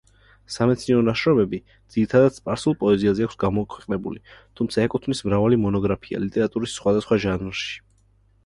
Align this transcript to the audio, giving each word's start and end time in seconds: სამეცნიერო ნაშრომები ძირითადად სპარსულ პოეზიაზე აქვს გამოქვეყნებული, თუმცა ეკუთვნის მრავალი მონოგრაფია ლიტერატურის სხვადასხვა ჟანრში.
სამეცნიერო 0.51 1.01
ნაშრომები 1.09 1.59
ძირითადად 1.95 2.37
სპარსულ 2.39 2.77
პოეზიაზე 2.83 3.27
აქვს 3.27 3.39
გამოქვეყნებული, 3.45 4.23
თუმცა 4.61 4.87
ეკუთვნის 4.87 5.23
მრავალი 5.29 5.61
მონოგრაფია 5.67 6.23
ლიტერატურის 6.25 6.75
სხვადასხვა 6.81 7.21
ჟანრში. 7.29 7.79